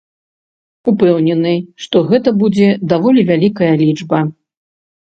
[0.91, 1.53] Упэўнены,
[1.85, 4.19] што гэта будзе даволі вялікая лічба.